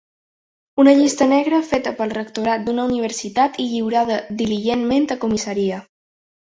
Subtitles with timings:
[0.83, 5.85] Una llista negra feta pel rectorat d’una universitat i lliurada diligentment a comissaria.